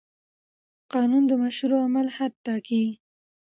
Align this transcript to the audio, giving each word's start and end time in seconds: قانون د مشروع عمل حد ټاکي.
قانون 0.93 1.23
د 1.27 1.31
مشروع 1.43 1.79
عمل 1.87 2.07
حد 2.15 2.33
ټاکي. 2.45 2.83